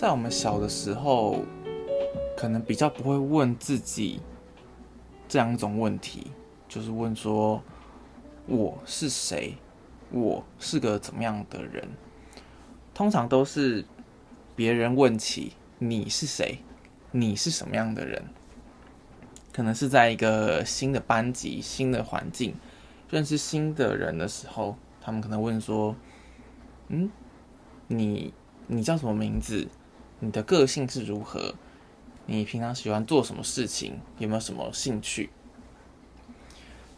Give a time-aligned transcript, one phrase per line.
[0.00, 1.44] 在我们小的时候，
[2.34, 4.18] 可能比较不会问自己
[5.28, 6.28] 这样一种问题，
[6.66, 7.62] 就是问说
[8.46, 9.58] 我是谁，
[10.10, 11.86] 我是个怎么样的人。
[12.94, 13.84] 通常都是
[14.56, 16.60] 别人问起你是谁，
[17.10, 18.24] 你是什么样的人。
[19.52, 22.54] 可能是在一个新的班级、新的环境，
[23.10, 25.94] 认识新的人的时候，他们可能问说
[26.88, 27.10] ：“嗯，
[27.88, 28.32] 你
[28.66, 29.68] 你叫什么名字？
[30.20, 31.54] 你的个性是如何？
[32.26, 33.98] 你平常喜欢做什么事情？
[34.18, 35.30] 有没有什么兴趣？”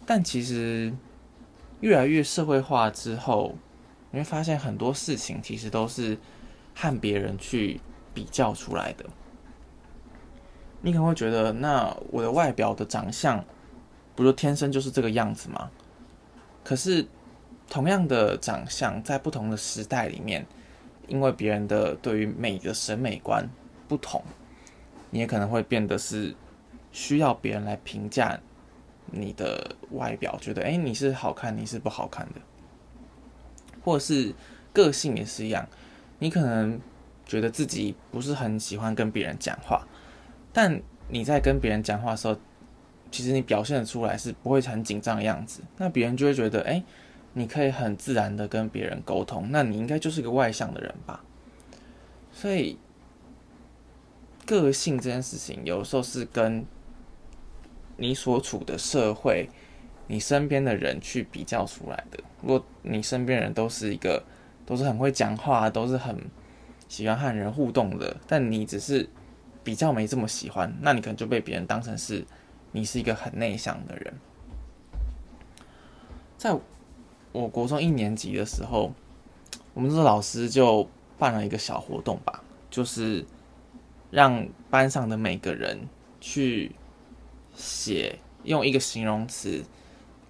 [0.04, 0.92] 但其实
[1.80, 3.54] 越来越社会化之后，
[4.10, 6.18] 你会发现很多事情其实都是
[6.74, 7.80] 和别人去
[8.12, 9.06] 比较出来的。
[10.82, 13.44] 你可能会觉得，那我的外表的长相，
[14.16, 15.70] 不就天生就是这个样子吗？
[16.64, 17.06] 可是，
[17.70, 20.44] 同样的长相，在不同的时代里面，
[21.08, 23.48] 因为别人的对于美的审美观
[23.89, 24.22] 不同，
[25.11, 26.34] 你也可能会变得是
[26.91, 28.39] 需要别人来评价
[29.06, 32.41] 你的外表，觉得哎你是好看，你是不好看的，
[33.83, 34.34] 或者是
[34.72, 35.67] 个性也是一样，
[36.19, 36.81] 你可能
[37.27, 39.87] 觉得自己不是很喜欢跟别人讲话。
[40.53, 42.37] 但你在跟别人讲话的时候，
[43.11, 46.83] 其实你表现的出来是不会很紧张的样子，那别人就会觉得，哎，
[47.33, 51.25] 你可以很自然的跟别人沟通，那你应该就是个外向的人吧？
[52.33, 52.78] 所以，
[54.47, 56.64] 个性这件事情，有时候是跟
[57.97, 59.48] 你所处的社会、
[60.06, 62.19] 你身边的人去比较出来的。
[62.41, 64.22] 如果你身边人都是一个，
[64.64, 66.16] 都是很会讲话，都是很
[66.88, 69.08] 喜欢和人互动的，但你只是。
[69.64, 72.27] 比较没这么喜欢，那你可能就被别人当成是
[72.72, 74.12] 你是一个很内向的人。
[76.37, 76.53] 在
[77.32, 78.93] 我国中一年级的时候，
[79.75, 80.88] 我们这老师就
[81.19, 83.25] 办了一个小活动吧，就是
[84.10, 85.88] 让班上的每个人
[86.20, 86.72] 去
[87.54, 89.65] 写用一个形容词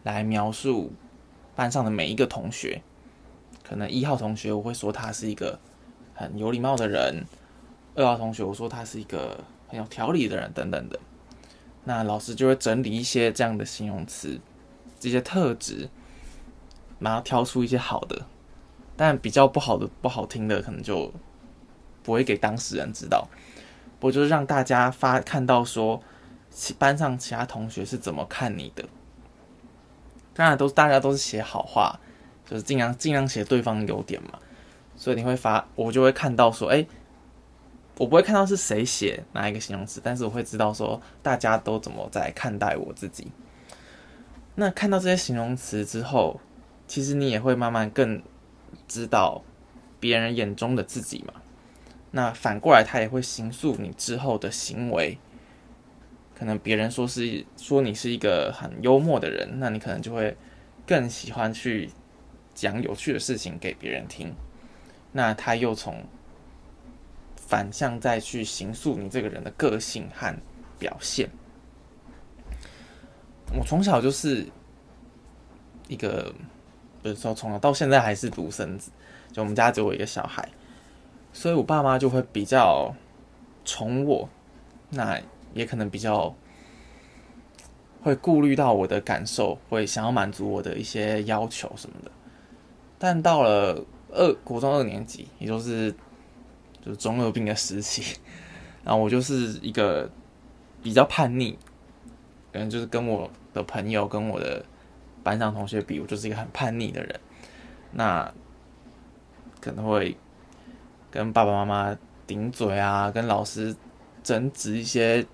[0.04, 0.92] 来描述
[1.56, 2.82] 班上的每一个同学。
[3.64, 5.58] 可能一号同学，我会说他是一个
[6.14, 7.24] 很有礼貌的人。
[7.94, 10.98] 二号同学，我说他是一个很有条理的人，等等的。
[11.84, 14.40] 那老师就会整理一些这样的形容词，
[15.00, 15.88] 这些特质，
[17.02, 18.24] 然后挑出一些好的，
[18.96, 21.12] 但比较不好的、不好听的，可能就
[22.02, 23.28] 不会给当事人知道。
[24.00, 26.02] 我就是让大家发看到说，
[26.78, 28.84] 班上其他同学是怎么看你的。
[30.34, 31.98] 当然，都大家都是写好话，
[32.46, 34.38] 就是尽量尽量写对方优点嘛。
[34.96, 36.86] 所以你会发，我就会看到说，哎。
[37.98, 43.30] 我不会看到是谁写哪一个形容词，但是我会知道说大家都怎么在看待我自己。
[44.54, 46.40] 那看到这些形容词之后，
[46.92, 48.22] 其实你也会慢慢更
[48.86, 49.42] 知道
[49.98, 51.32] 别人眼中的自己嘛。
[52.10, 55.16] 那反过来，他也会形塑你之后的行为。
[56.34, 60.36] 可能别人说是说你是一个很幽默的人，那你可能就会
[60.86, 61.88] 更喜欢去
[62.54, 64.30] 讲有趣的事情给别人听。
[65.12, 66.04] 那他又从
[67.36, 70.36] 反向再去形塑你这个人的个性和
[70.78, 71.30] 表现。
[73.58, 74.46] 我从小就是
[75.88, 76.34] 一个，
[77.02, 78.90] 不是说从小到现在还是独生子，
[79.32, 80.48] 就我们家只有我一个小孩，
[81.32, 82.94] 所以我爸妈就会比较
[83.64, 84.28] 宠我，
[84.90, 85.20] 那
[85.52, 86.34] 也可能比较
[88.02, 92.10] 会顾虑到我的感受，会想要满足我的一些要求什么的。
[92.98, 95.94] 但到了二国中二年级，也就是。
[96.84, 98.16] 就是中二病的时期，
[98.82, 100.10] 然后我就是一个
[100.82, 101.54] 比较叛逆，
[102.52, 104.64] 可能就是跟我的朋友、跟我的
[105.22, 107.20] 班上同学比，我就是一个很叛逆的人。
[107.92, 108.32] 那
[109.60, 110.16] 可能会
[111.10, 111.96] 跟爸爸妈妈
[112.26, 113.74] 顶嘴啊，跟老师
[114.22, 115.24] 争执一些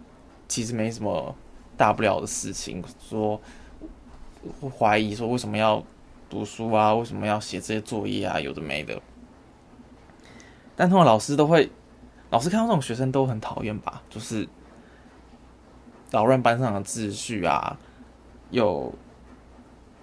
[0.49, 1.35] 其实没什么
[1.77, 3.41] 大不了的事情，说
[4.61, 5.83] 会怀疑说为什么要
[6.29, 9.01] 读书啊，为什么要写这些作业啊，有的没的。
[10.77, 11.71] 但通常老师都会，
[12.31, 14.49] 老师看到这种学生都很讨厌吧，就是
[16.11, 17.79] 扰乱班上的秩序啊，
[18.51, 18.93] 又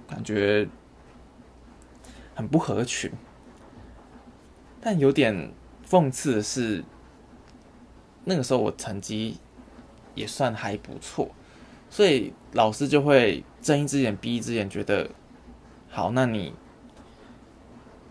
[0.07, 0.67] 感觉
[2.33, 3.11] 很不合群。
[4.81, 5.51] 但有点
[5.89, 6.83] 讽刺的是，
[8.23, 9.39] 那个时候我成绩
[10.13, 11.29] 也算还不错，
[11.89, 15.09] 所以老师就会睁一只眼闭一只眼，觉得
[15.89, 16.53] 好，那你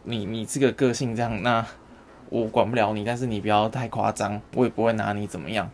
[0.03, 1.67] 你你这个个性这样那。
[2.31, 5.71] 我管不了你，但是你不要太夸张，我也不会拿你怎么样。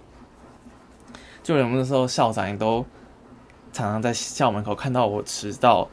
[1.42, 2.84] 就连那时候校长也都
[3.72, 5.88] 常常在校门口看到我迟到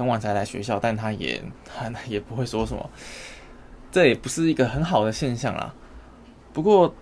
[0.00, 2.90] 很晚才来学校，但他也他也不会说什么。
[3.92, 5.74] 这也不是一个很好的现象啦。
[6.54, 6.94] 不过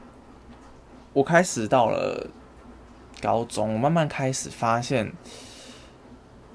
[1.12, 2.27] 我开始到了
[3.21, 5.12] 高中，我慢慢开始发现，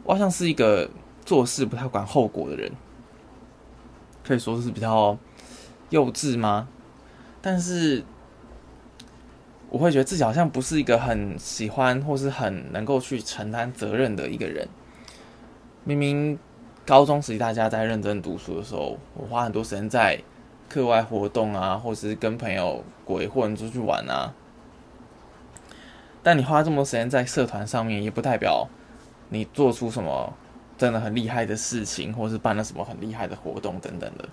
[0.03, 0.89] 我好像是一个
[1.23, 2.69] 做事不太管后果的人，
[4.21, 5.17] 可以说是比较
[5.91, 6.67] 幼稚吗？
[7.41, 8.03] 但是
[9.69, 14.67] 我会觉得自己好像不是一个很喜欢或是很能够去承担责任的一个人。
[15.85, 16.39] 明明
[16.85, 20.21] 高中时期大家在认真读书的时候，我花很多时间在
[20.69, 24.33] 课外活动啊，或者是跟朋友鬼混出去玩啊。
[26.21, 28.67] 但你花这么多时间在社团上面，也不代表
[29.27, 30.33] 你做出什么
[30.77, 34.29] 真的很厉害的事情，或是办了什么很厉害的活动等等的。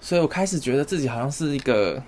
[0.00, 2.00] 所以我开始觉得自己好像是一个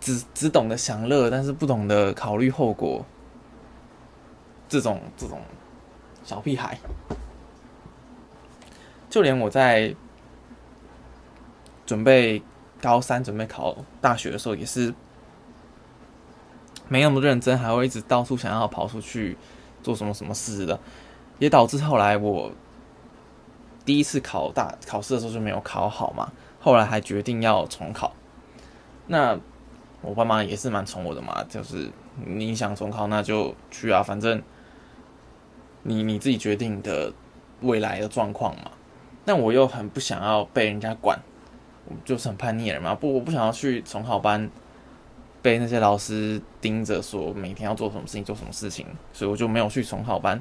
[0.00, 3.06] 只只懂得享乐，但是不懂得考虑后果
[4.70, 5.42] 这种这种
[6.24, 6.78] 小屁孩。
[9.10, 9.94] 就连我在
[11.84, 12.42] 准备
[12.80, 14.94] 高三、准备考大学的时候，也是
[16.88, 19.36] 没那么认真，还会一直到处想要跑出去
[19.82, 20.80] 做什么什么事的，
[21.38, 22.50] 也导致后来我。
[23.82, 26.30] 第一次考大考试的时候就没有考好嘛，
[26.60, 28.12] 后来还决定要重考。
[29.06, 29.36] 那
[30.02, 31.90] 我爸妈也是蛮宠我的嘛，就是
[32.24, 34.40] 你想重考那就去啊，反正
[35.82, 37.12] 你你自己决定的
[37.60, 38.70] 未来的状况嘛。
[39.24, 41.18] 但我又很不想要被人家管，
[41.86, 44.50] 我就是很叛逆人嘛，不我不想要去重考班
[45.42, 50.40] 被那些老师盯着说每天要做什么事情做什么事情，所以我就没有去重考班。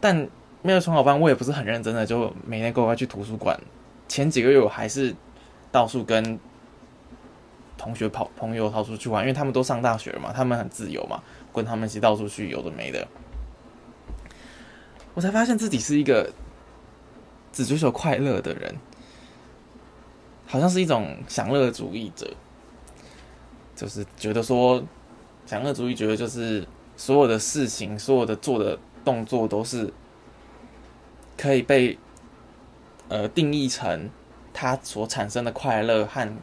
[0.00, 0.26] 但
[0.62, 3.58] 没有重考班，我也不是很认真的，就每天乖乖去图书馆。
[4.08, 5.14] 前几个月我还是
[5.70, 6.38] 到处跟
[7.76, 13.06] 同学跑、朋友到处去玩，因为他们都上大学了嘛，他们很自由嘛，跟他们一起到处去，有的没的。
[15.14, 16.32] 我才发现自己是一个
[17.52, 18.74] 只追求快乐的人，
[20.46, 22.28] 好像是一种享乐主义者，
[23.74, 24.82] 就是觉得说
[25.46, 26.66] 享乐主义，觉得就是
[26.96, 29.92] 所有的事情、所有的做的动作都是。
[31.36, 31.96] 可以被
[33.08, 34.10] 呃定义成
[34.52, 36.36] 它所产生的快乐和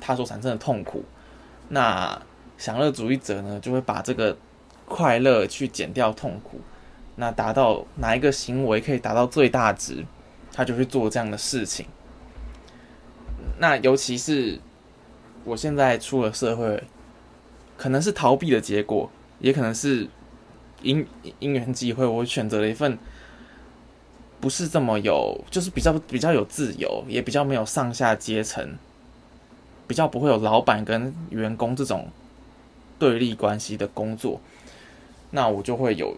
[0.00, 1.04] 它所产生的痛苦。
[1.68, 2.18] 那
[2.56, 4.34] 享乐主义者呢，就会把这个
[4.86, 6.58] 快乐去减掉痛苦，
[7.16, 10.04] 那达到哪一个行为可以达到最大值，
[10.52, 11.86] 他就去做这样的事情。
[13.58, 14.58] 那尤其是
[15.44, 16.82] 我现在出了社会，
[17.76, 20.08] 可能是逃避的结果，也可能是
[20.82, 21.06] 因
[21.38, 22.98] 因缘机会，我选择了一份。
[24.40, 28.76] 不是这么有，就是比较比较有自由，也比较没有上下阶层，
[29.86, 32.10] 比较不会有老板跟员工这种
[32.98, 34.38] 对立关系的工作，
[35.30, 36.14] 那我就会有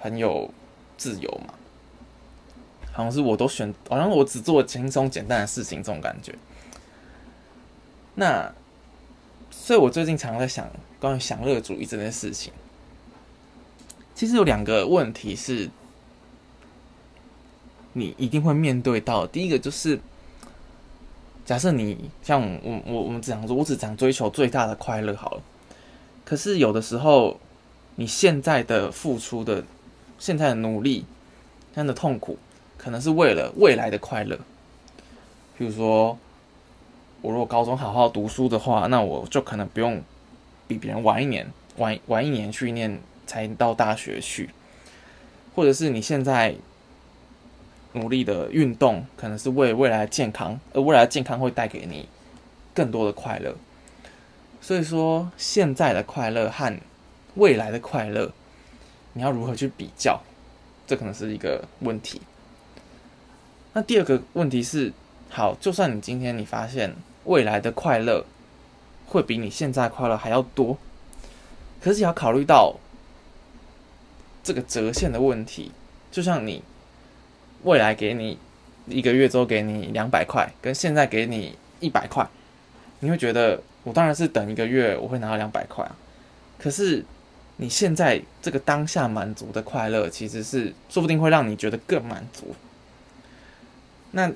[0.00, 0.50] 很有
[0.98, 1.54] 自由嘛。
[2.92, 6.34] 好像是我都选，好像我只做轻松简单的事情，这种感觉。
[8.16, 8.52] 那，
[9.50, 10.68] 所以我最近常常在想
[10.98, 12.52] 关于享乐主义这件事情。
[14.14, 15.70] 其实有两个问题是。
[17.92, 19.98] 你一定会面对到第一个就是，
[21.44, 25.42] 假设你像我我我们只想说，我只想追求最大的快乐好了。
[26.24, 27.40] 可是有的时候，
[27.96, 29.64] 你现在的付出的、
[30.20, 31.04] 现在的努力、
[31.74, 32.38] 现在的痛苦，
[32.78, 34.38] 可能是为了未来的快乐。
[35.58, 36.16] 比如说，
[37.20, 40.00] 我如果高中好好读书的话，那我就可能不用
[40.68, 44.50] 比别人晚一年，晚晚一年去念才到大学去，
[45.56, 46.54] 或者是你现在。
[47.92, 52.08] 努力的运动可能是为未来的健康，而未来的健康会带给你
[52.72, 53.56] 更多的快乐。
[54.60, 56.78] 所以说，现在的快乐和
[57.34, 58.30] 未来的快乐，
[59.12, 60.20] 你要如何去比较？
[60.86, 62.20] 这可能是一个问题。
[63.72, 64.92] 那第二个问题是，
[65.28, 68.24] 好，就算你今天你发现未来的快乐
[69.06, 70.76] 会比你现在快乐还要多，
[71.80, 72.76] 可是也要考虑到
[74.42, 75.72] 这个折现的问题，
[76.10, 76.62] 就像你。
[77.62, 78.38] 未来给你
[78.86, 82.26] 一个月之后给你两百块，跟现在给你一百块，
[83.00, 85.94] 你会觉得我当然是等一个月我会拿到两百块啊。
[86.58, 87.04] 可是
[87.60, 92.54] 你现在这个当下满足的快乐，其实是说不定会让你觉得更满足。
[94.12, 94.32] 那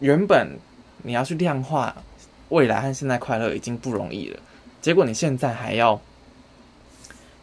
[0.00, 0.58] 原本
[1.04, 1.94] 你要去量化
[2.48, 4.40] 未来和现在快乐已经不容易了，
[4.82, 6.00] 结果你现在还要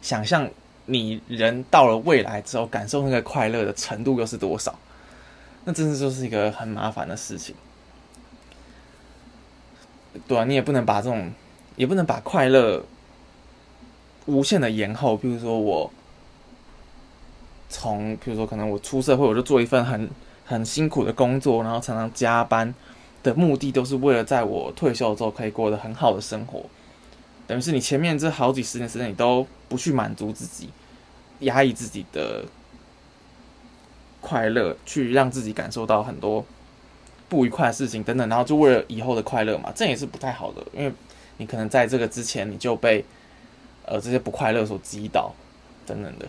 [0.02, 0.50] 想象
[0.84, 4.78] 你人到了未来之后感受那个快乐的程度又是多少？
[5.64, 7.54] 那真的就是一个很麻烦的事情，
[10.28, 11.32] 对啊，你也不能把这种，
[11.76, 12.84] 也不能把快乐
[14.26, 15.16] 无限的延后。
[15.16, 15.90] 比如说我
[17.68, 20.08] 从，比如说可能我出社会，我就做一份很
[20.44, 22.74] 很辛苦的工作，然后常常加班，
[23.22, 26.64] 的目的都是为了在我退休之后可以过得很好的生活。
[27.46, 30.68] 等于是你前面这好几十年时间，你都不去满足自己，
[31.40, 32.44] 压抑自己的
[34.20, 36.44] 快乐，去让自己感受到很多
[37.28, 40.92] 不愉快的事情等等，然后就为了以后的快乐嘛，这也是不太好的，因为
[41.38, 43.04] 你可能在这个之前你就被
[43.84, 45.32] 呃这些不快乐所击倒
[45.86, 46.26] 等等的。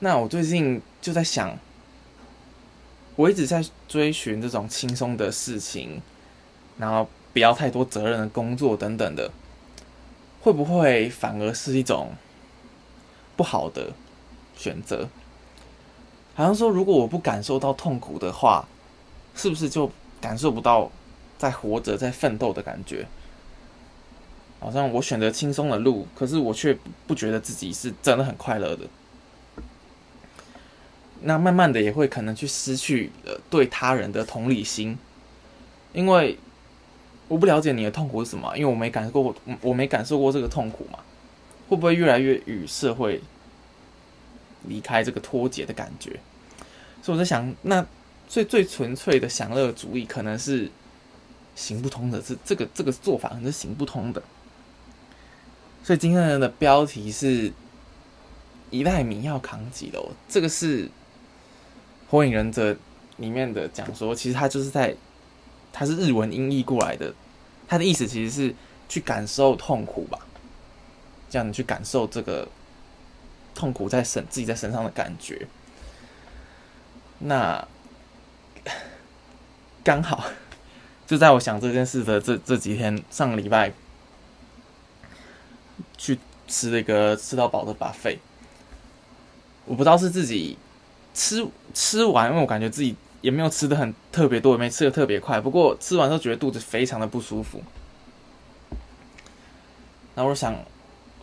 [0.00, 1.58] 那我最近就在想，
[3.16, 6.00] 我一直在追寻这种轻松的事情，
[6.78, 7.08] 然后。
[7.32, 9.28] 不要太多责任的工作等等的，
[10.40, 12.12] 会不会反而是一种
[13.36, 13.92] 不好的
[14.56, 15.08] 选择？
[16.36, 18.64] 好像说，如果我不感受到痛苦的话，
[19.34, 20.88] 是不是就感受不到
[21.36, 23.04] 在活着、在奋斗的感觉？
[24.64, 28.86] 好像我选择轻松的路，可是我却不觉得自己是真的很快乐的。
[31.20, 34.98] 那慢慢的也会可能去失去了对他人的同理心，
[35.92, 36.38] 因为。
[37.26, 40.98] 我不了解你的痛苦是什么，因为我没感受过，我没感受过这个痛苦嘛？
[41.70, 43.18] 会不会越来越与社会
[44.64, 46.20] 离开这个脱节的感觉？
[47.02, 47.84] 所以我在想，那
[48.28, 50.70] 最最纯粹的享乐主义可能是
[51.56, 54.22] 行不通的，这这个这个做法可能是行不通的。
[55.84, 57.52] 所以今天的标题是
[58.70, 60.10] 一代米要扛几楼？
[60.28, 60.86] 这个是
[62.10, 62.72] 《火影忍者》
[63.18, 64.96] 里面的讲说，其实他就是在。
[65.76, 67.12] 他是日文音译过来的，
[67.66, 68.54] 他的意思其实是
[68.88, 70.16] 去感受痛苦吧，
[71.28, 72.46] 这样你去感受这个
[73.56, 75.48] 痛苦在身自己在身上的感觉。
[77.18, 77.66] 那
[79.82, 80.26] 刚好
[81.08, 83.72] 就在我想这件事的这这几天，上个礼拜
[85.96, 88.18] 去吃了一个吃到饱的 buffet，
[89.64, 90.56] 我不知道是自己
[91.12, 92.96] 吃吃完，因为我感觉自己。
[93.24, 95.40] 也没有吃的很特别多，也没吃的特别快。
[95.40, 97.62] 不过吃完之后觉得肚子非常的不舒服。
[100.14, 100.54] 然后我想，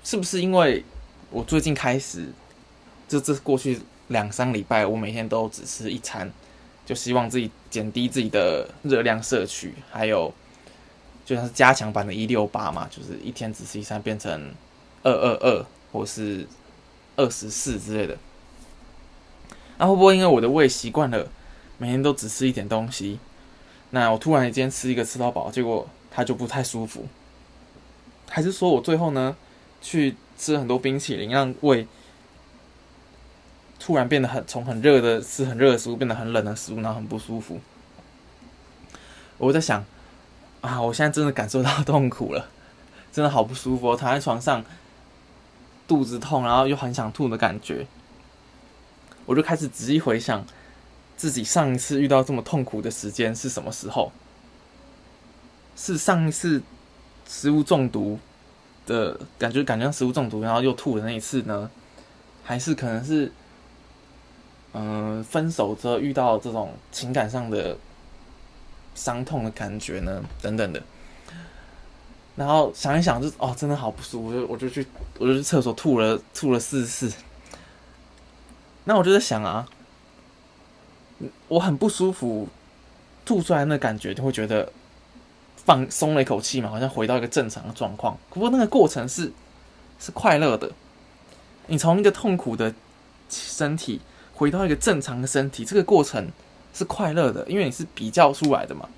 [0.04, 0.84] 是不是因为
[1.30, 2.26] 我最近开始，
[3.08, 6.34] 这这过去两三礼拜，我每天都只吃一餐，
[6.88, 10.34] 就希望自己减低自己的热量摄取，还有
[11.24, 14.54] 就像是加强版的一六八嘛，就是一天只吃一餐，变成
[15.04, 16.48] 二二二或是
[17.16, 18.18] 二十四之类的。
[19.78, 21.28] 那会不会因为我的胃习惯了？
[21.78, 23.20] 每天都只吃一点东西，
[23.90, 27.08] 那我突然间吃一个吃到饱，结果它就不太舒服。
[28.30, 29.36] 还是说我最后呢，
[29.82, 31.88] 去吃很多冰淇淋，让胃
[33.80, 37.60] 突然变得很从很热的吃很热的食物变得很冷的食物，然后很不舒服。
[39.40, 39.84] 我在想
[40.62, 42.48] 啊，我现在真的感受到痛苦了，
[43.12, 44.64] 真的好不舒服，躺在床上
[45.88, 47.86] 肚子痛，然后又很想吐的感觉。
[49.26, 50.46] 我就开始仔细回想。
[51.18, 54.12] 自己上一次遇到这么痛苦的时间是什么时候？
[55.76, 56.64] 是上一次
[57.28, 58.18] 食物中毒
[58.88, 61.70] 的感觉，感觉食物中毒，然后又吐的那一次呢？
[62.44, 63.32] 还是可能是
[64.74, 67.78] 嗯分手之后遇到这种情感上的
[68.96, 70.24] 伤痛的感觉呢？
[70.42, 70.82] 等等的。
[72.36, 74.88] 然后想一想，就哦，真的好不舒服，我就我就去
[75.20, 77.12] 我就去厕所吐了吐了四次。
[78.86, 79.68] 那我就在想啊。
[81.50, 82.48] 我很不舒服，
[83.24, 84.72] 吐出来那感觉，就会觉得
[85.56, 88.18] 放松了一口气嘛，好像回到一个正常的状况。
[88.32, 89.32] 不过那个过程是
[90.00, 90.72] 是快乐的，
[91.68, 92.74] 你从一个痛苦的
[93.30, 94.02] 身体
[94.34, 96.32] 回到一个正常的身体，这个过程
[96.74, 98.90] 是快乐的，因为你是比较出来的嘛。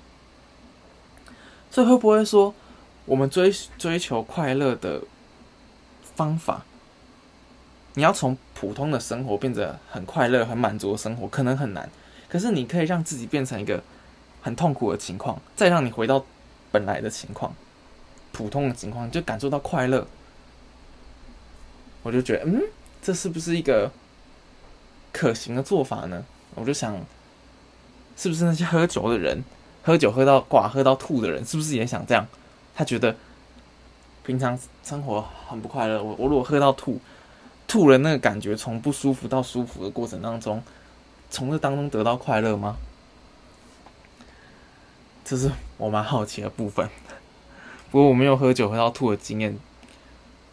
[1.70, 2.54] 所以会不会说，
[3.04, 5.02] 我们追追求快乐的
[6.14, 6.64] 方法，
[7.94, 11.90] 你要从普通的生活变得很快乐、很满足的生活，可能很难。
[12.28, 13.82] 可是你可以让自己变成一个
[14.40, 16.24] 很痛苦的情况，再让你回到
[16.70, 17.54] 本来的情况，
[18.32, 20.06] 普通的情况，就感受到快乐。
[22.02, 22.62] 我就觉得，嗯，
[23.02, 23.90] 这是不是一个
[25.12, 26.24] 可行的做法呢？
[26.54, 26.96] 我就想，
[28.16, 29.42] 是不是那些喝酒的人，
[29.82, 32.26] 喝酒喝到挂、喝到吐的人，是不是也想这样？
[32.74, 33.14] 他觉得
[34.24, 36.02] 平常生活很不快乐。
[36.02, 37.00] 我我如果喝到吐，
[37.66, 40.62] 吐了那个感觉，从不舒服到舒服的过程当中。
[41.30, 42.76] 从这当中得到快乐吗？
[45.24, 46.88] 这是我蛮好奇的部分。
[47.90, 49.58] 不过我没有喝酒喝到吐的经验，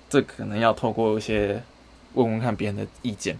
[0.10, 1.62] 这可能要透过一些
[2.14, 3.38] 问问看别人的意见。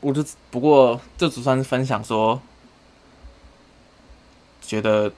[0.00, 2.40] 我就不过这只算是分享说，
[4.62, 5.12] 觉得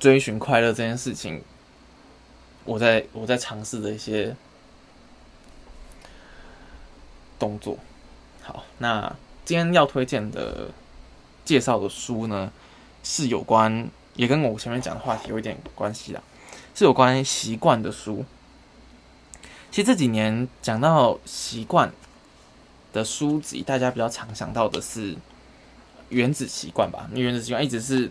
[0.00, 1.42] 追寻快乐这件事情，
[2.64, 4.34] 我在我在尝试的一些
[7.38, 7.78] 动作。
[8.42, 9.14] 好，那
[9.44, 10.70] 今天要推荐的
[11.44, 12.50] 介绍的书呢，
[13.02, 16.22] 是有关，也跟我前面讲的话题有一点关系啦，
[16.74, 18.24] 是有关习惯的书。
[19.70, 21.92] 其实这几年讲到习惯
[22.94, 25.12] 的书籍，大家比较常想到的是
[26.10, 27.08] 《原子习惯》吧？
[27.10, 28.08] 因为《原子习惯》一直是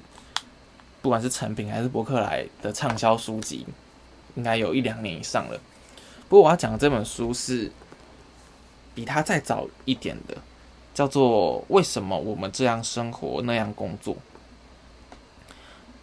[1.01, 3.65] 不管是成品还是博客来的畅销书籍，
[4.35, 5.57] 应该有一两年以上了。
[6.27, 7.71] 不过我要讲的这本书是
[8.93, 10.35] 比它再早一点的，
[10.93, 14.15] 叫做《为什么我们这样生活那样工作》。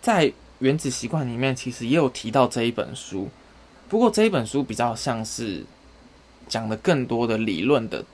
[0.00, 0.25] 在
[0.60, 3.28] 《原子习惯》里面，其实也有提到这一本书。
[3.90, 5.66] 不过这一本书比较像是
[6.49, 8.04] 讲的更多的理论的，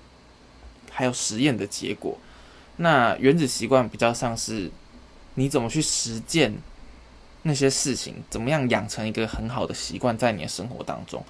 [0.96, 2.16] 还有实验的结果。
[2.76, 4.70] 那原子习惯比较像是
[5.34, 6.54] 你怎么去实践
[7.42, 11.22] 那些事情，怎么样养成一个很好的习惯在你的生活当中。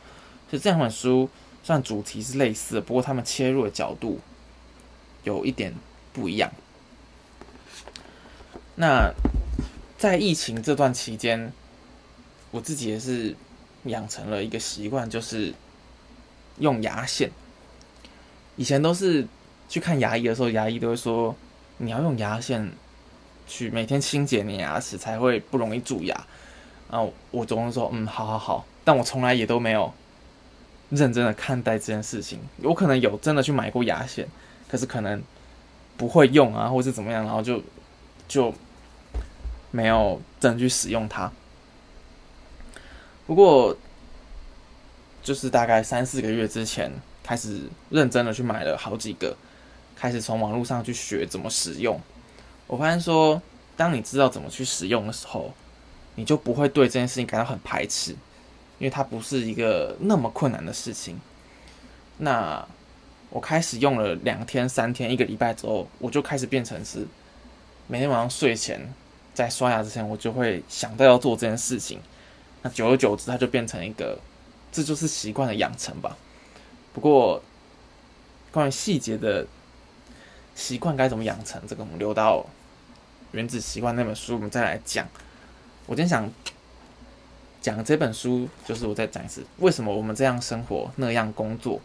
[0.48, 1.28] 所以这两本书
[1.64, 4.20] 虽然主题是类似的，不过他们切入的角度
[5.24, 5.74] 有一点
[6.12, 6.50] 不一样。
[8.76, 9.12] 那
[9.98, 11.52] 在疫情这段期间，
[12.52, 13.34] 我自己也是。
[13.86, 15.54] 养成了一个习惯，就是
[16.58, 17.30] 用牙线。
[18.56, 19.24] 以前都是
[19.68, 21.34] 去看牙医的时候，牙医都会说
[21.78, 22.70] 你要用牙线
[23.46, 26.14] 去每天清洁你牙齿，才会不容易蛀牙。
[26.90, 29.92] 然后我总是说嗯，好好好，但我从来也都没有
[30.90, 32.38] 认真的看待这件事情。
[32.62, 34.28] 我可能有真的去买过牙线，
[34.68, 35.20] 可是可能
[35.96, 37.60] 不会用啊，或是怎么样，然后就
[38.28, 38.54] 就
[39.72, 41.30] 没有真的去使用它。
[43.26, 43.76] 不过，
[45.24, 46.88] 就是大概三四个月之前
[47.24, 49.36] 开始认真的去买了好几个，
[49.96, 52.00] 开始从网络上去学怎么使用。
[52.66, 53.40] 我发现说，
[53.76, 55.52] 当你知道怎么去使用的时候，
[56.14, 58.12] 你就不会对这件事情感到很排斥，
[58.78, 61.18] 因为它不是一个那么困难的事情。
[62.18, 62.66] 那
[63.30, 67.06] 我开始用了两天、三天、一个礼拜之后，我就开始变成是
[67.86, 68.92] 每天晚上睡前
[69.34, 72.00] 在刷牙之前，我就会想到要做这件事情。
[72.62, 74.18] 那久而久之，它就变成一个，
[74.72, 76.16] 这就是习惯的养成吧。
[76.92, 77.42] 不过，
[78.50, 79.46] 关于细节的
[80.56, 82.38] 习惯该怎么养成，这个我们留到
[83.30, 85.06] 《原子习惯》那本书我们再来讲。
[85.86, 86.28] 我今天想
[87.60, 91.80] 讲这本书，就是我再讲一次，为什么我们这样生活那样工作？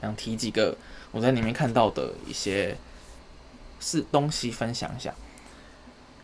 [0.00, 0.76] 想提几个
[1.10, 2.76] 我在里面看到的一些
[3.80, 5.12] 是东西分享一下。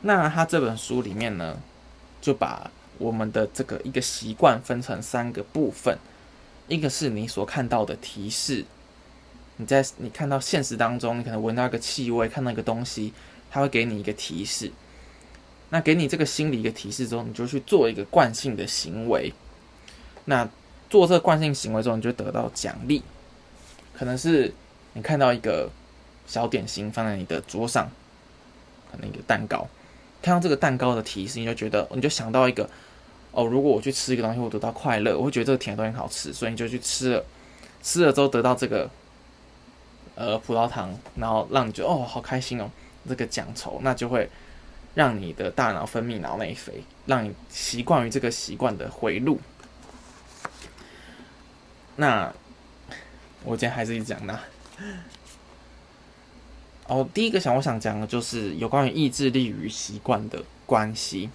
[0.03, 1.59] 那他这本书里面呢，
[2.21, 5.99] 就把我们的这个一个习惯分成三个部分，
[6.69, 8.65] 一个是你所看到的提示，
[9.59, 13.13] 你在你看到现实当中，你可能闻到一个气味，看到一个东西，
[13.51, 14.73] 它会给你一个提示。
[15.69, 19.33] 那给你这个心理一个提示之后，你就去做一个惯性的行为。
[20.25, 20.49] 那
[20.89, 23.03] 做这个惯性行为之后，你就得到奖励，
[23.93, 24.55] 可能是
[24.95, 25.71] 你看到一个
[26.27, 27.91] 小点心放在你的桌上，
[28.91, 29.69] 可能一个蛋糕，
[30.23, 32.69] 看到这个蛋糕的提示，你就觉得你就想到一个。
[33.31, 37.25] 哦，如果我去吃一个东西，我得到快乐，我会觉得这个甜的东西好吃，所以你就去吃了，
[37.83, 38.89] 吃了之后得到这个
[40.19, 42.69] 呃葡萄糖，然后让你觉得哦好开心哦，
[43.09, 44.29] 这个奖酬，那就会
[44.97, 49.39] 让你的大脑分泌脑内啡，让你习惯于这个习惯的回路。
[51.95, 52.35] 那
[53.45, 54.41] 我今天还是一直讲那。
[56.89, 61.31] 哦，第一个想我想讲的就是有关于意志力与习惯的关系。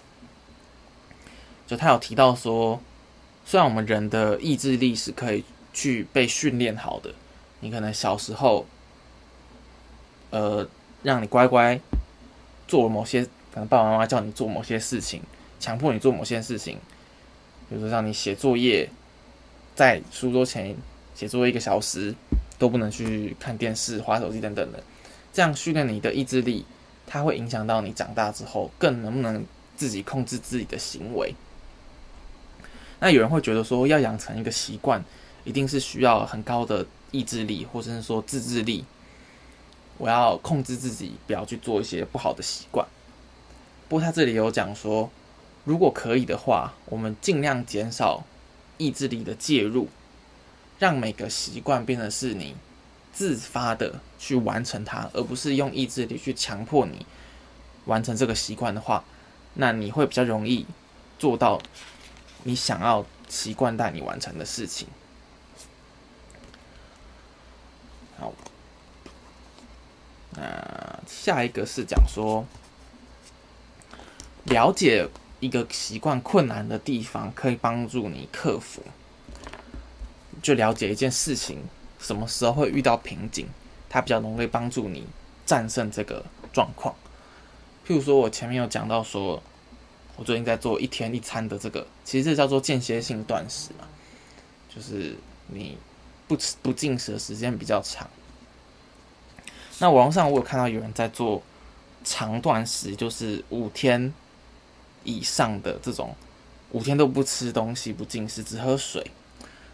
[1.66, 2.82] 就他有提到说，
[3.46, 7.14] 虽然我们人的意志力是可以去被训练好的，
[7.64, 8.66] 你可能小时候，
[10.32, 10.68] 呃，
[11.02, 11.80] 让你乖乖
[12.68, 15.22] 做某些，可能爸爸妈妈叫你做某些事情，
[15.62, 16.78] 强迫你做某些事情，
[17.70, 18.90] 比如说让你写作业，
[19.76, 20.76] 在书桌前
[21.16, 22.14] 写作业一个小时，
[22.60, 24.84] 都不能去看电视、划手机等等的，
[25.32, 26.66] 这样训练你的意志力，
[27.08, 29.46] 它会影响到你长大之后更能不能
[29.78, 31.34] 自己控制自己的行为。
[33.00, 35.02] 那有人会觉得说，要养成一个习惯，
[35.46, 38.84] 一定是需要很高的意志力，或者是说自制力。
[39.98, 42.86] 我要控制自己，不要去做一些不好的习惯。
[43.88, 45.10] 不过他这里有讲说，
[45.64, 48.26] 如果可以的话，我们尽量减少
[48.78, 49.88] 意志力的介入，
[50.80, 52.58] 让每个习惯变成是你
[53.14, 57.06] 自发的去完成它，而不是用意志力去强迫你
[57.86, 59.06] 完成这个习惯的话，
[59.54, 60.66] 那你会比较容易
[61.18, 61.62] 做到。
[62.46, 64.86] 你想要习惯带你完成的事情。
[68.18, 68.34] 好，
[70.32, 72.46] 那下一个是讲说，
[74.46, 75.08] 了解
[75.40, 78.82] 一个习惯困难的地方，可以帮助你克服。
[80.42, 81.64] 就了解一件事情
[82.00, 83.48] 什么时候会遇到瓶颈，
[83.90, 85.08] 它比较容易帮助你
[85.46, 86.94] 战胜这个状况。
[87.88, 89.42] 譬如说，我前面有讲到说，
[90.18, 93.88] 我最近在做一天一餐的这个，其实这叫做间歇性断食嘛，
[94.74, 95.16] 就是
[95.48, 95.78] 你
[96.28, 98.10] 不吃不进食的时间比较长。
[99.80, 101.42] 那网上我有看到有人在做
[102.04, 104.14] 长断食，就是五天
[105.04, 106.16] 以上的这种，
[106.72, 109.12] 五天都不吃东西、不进食，只喝水。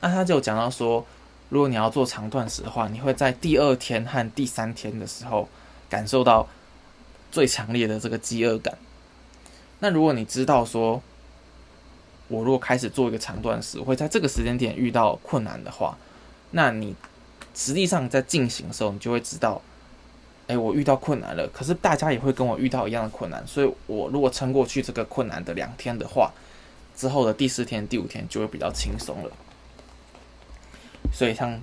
[0.01, 1.05] 那他就讲到说，
[1.49, 5.47] 如果你要做长断食的话，你会在第二天和第三天的时候
[5.89, 6.47] 感受到
[7.31, 8.77] 最强烈的这个饥饿感。
[9.79, 11.01] 那如果你知道说，
[12.29, 15.97] 我如果开始做一个长断食，会在这个时间点遇到困难的话，
[16.51, 16.95] 那你
[17.53, 19.62] 实际上在进行的时候，你就会知道，
[20.47, 21.47] 哎，我遇到困难了。
[21.53, 26.31] 可是大家也会跟我遇到一样的困难，所以我如果撑过去这个困难的两天的话，
[26.95, 29.31] 之后的第四天、第五天就会比较轻松了。
[31.13, 31.59] 所以，像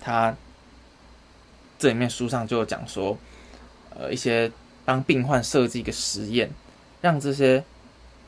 [0.00, 0.34] 他
[1.78, 3.16] 这里面书上就有讲说，
[3.90, 4.50] 呃，一些
[4.84, 6.50] 帮病患设计一个实验，
[7.00, 7.62] 让这些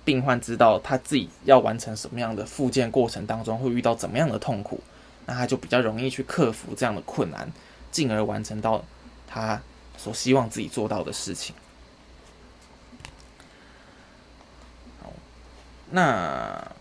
[0.04, 4.80] 病患知道他自己要完成什么样的复健过程当中会遇到怎么样的痛苦，
[5.26, 7.50] 那他就比较容易去克服这样的困难，
[7.90, 8.84] 进而完成到
[9.26, 9.60] 他
[9.96, 11.54] 所希望自己做到的事情。
[15.02, 15.12] 好，
[15.90, 16.72] 那。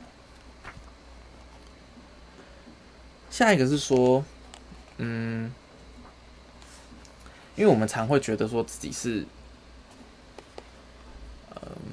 [3.30, 4.24] 下一个是说，
[4.98, 5.54] 嗯，
[7.56, 9.26] 因为我们常会觉得说自己是，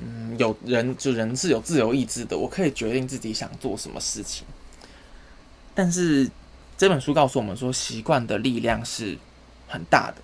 [0.03, 4.45] 嗯，有人就人是有自由意志的，我可以决定自己想做什么事情。
[5.79, 6.29] 但是
[6.77, 9.17] 这本书告诉我们说，习惯的力量是
[9.69, 10.17] 很大的。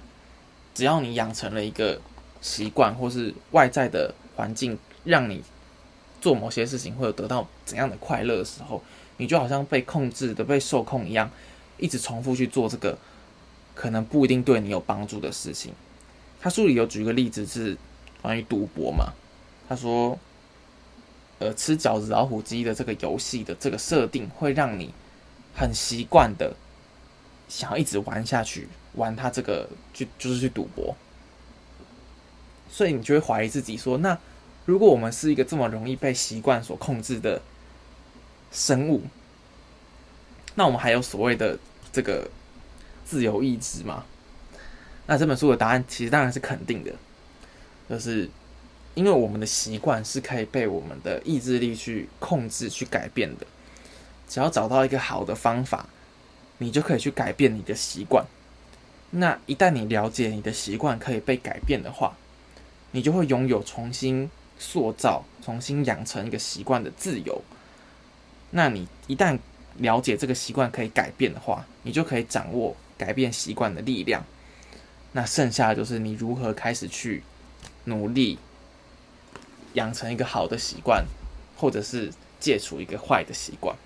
[0.74, 2.00] 只要你养成了一个
[2.40, 5.44] 习惯，或是外在的环境让你
[6.20, 8.82] 做某些事情，或者得到怎样的快乐的时候。
[9.18, 11.30] 你就好像被控制的、被受控一样，
[11.78, 12.98] 一直重复去做这个
[13.76, 15.72] 可能不一定对你有帮助的事情。
[16.40, 17.78] 他书里有举一个例子是
[18.20, 19.12] 关于赌博嘛？
[19.68, 20.18] 他说，
[21.38, 24.92] 呃，吃饺子老虎机的这个游戏的这个设定，会让你
[25.54, 26.54] 很习惯的
[27.48, 30.96] 想要一直玩下去，玩他这个就就是去赌博。
[32.70, 34.18] 所以你就会怀疑自己说：那
[34.64, 37.40] 如果我们是一个这么容易被习惯所控制的？
[38.56, 39.02] 生物，
[40.54, 41.58] 那我们还有所谓的
[41.92, 42.30] 这个
[43.04, 44.04] 自由意志吗？
[45.08, 46.92] 那这本书的答案其实当然是肯定的，
[47.90, 48.30] 就是
[48.94, 53.46] 因为我们的习惯是可以被我们的意志力去控制、去改变的。
[54.28, 55.86] 只要找到一个好的方法，
[56.58, 58.24] 你就可以去改变你的习惯。
[59.10, 62.16] 那一旦你了解你的习惯可以被改变的话，
[62.90, 67.42] 你就会拥有重新塑造、重新养成一个习惯的自由。
[68.50, 69.38] 那你一旦
[69.76, 74.24] 了解这个习惯可以改变的话，你就可以掌握改变习惯的力量。
[75.12, 77.22] 那剩下的就是你如何开始去
[77.84, 78.38] 努力
[79.74, 81.04] 养成一个好的习惯，
[81.56, 83.76] 或者是戒除一个坏的习惯。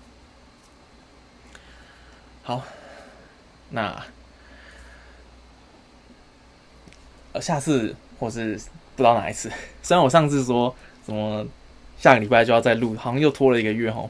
[2.49, 2.63] 好，
[3.69, 4.03] 那
[7.31, 8.55] 呃，下次或是
[8.95, 9.51] 不知道哪一次，
[9.83, 11.45] 虽然我上次说什么
[11.99, 14.09] 下个礼拜就要再录，好像又拖了一个月吼。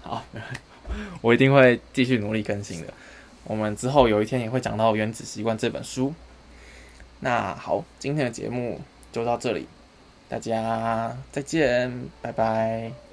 [0.00, 0.24] 好，
[1.20, 2.94] 我一定会继续努力更新的。
[3.44, 6.14] 我们之后有一天也会讲到《原子习惯》这本书。
[7.20, 8.80] 那好，今天的节目
[9.12, 9.68] 就到这里，
[10.26, 13.07] 大家再见，拜拜。